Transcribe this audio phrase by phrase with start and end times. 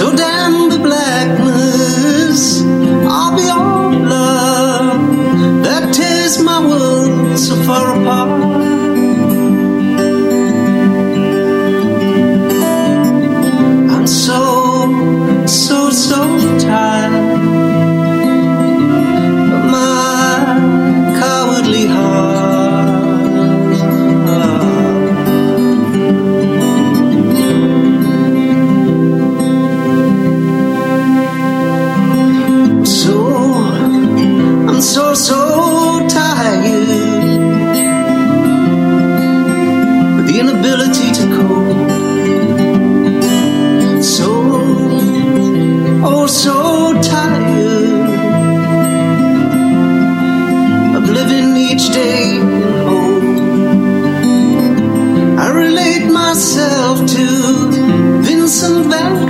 [0.00, 8.49] So damn the blackness of your love that tears my world so far apart.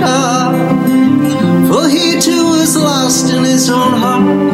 [0.01, 0.55] God,
[1.69, 4.50] for he too is lost in his own heart.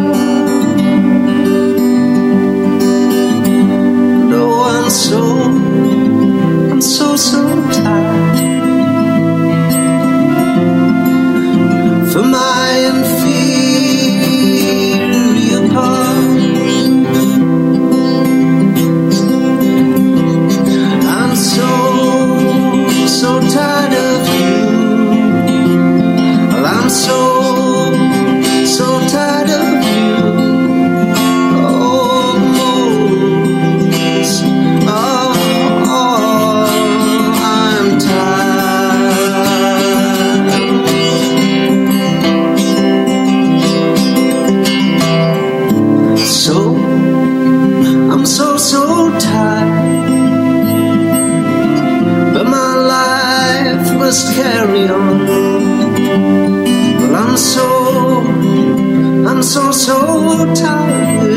[59.57, 61.31] so, so tired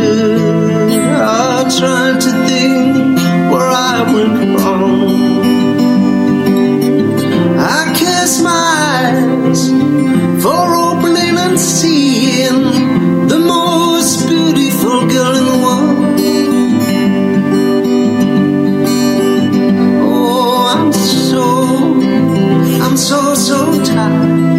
[1.23, 3.19] of trying to think
[3.51, 5.09] where I went wrong.
[7.59, 8.61] I kiss my
[8.93, 9.71] eyes
[10.43, 12.61] for opening and seeing
[13.27, 16.21] the most beautiful girl in the world.
[20.05, 21.45] Oh, I'm so,
[22.85, 24.50] I'm so, so tired.